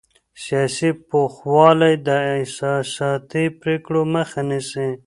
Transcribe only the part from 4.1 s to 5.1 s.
مخه نیسي